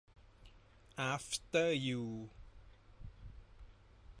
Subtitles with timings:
[0.99, 2.01] อาฟเตอร์ ยู